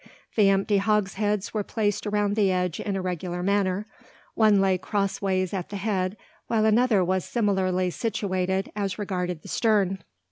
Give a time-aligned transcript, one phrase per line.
[0.35, 3.85] The empty hogsheads were placed around the edge in a regular manner.
[4.33, 10.03] One lay crosswise at the head, while another was similarly situated as regarded the stern.